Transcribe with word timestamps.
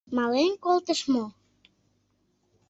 —Мален 0.17 0.53
колтыш 0.63 1.01
мо? 1.13 1.25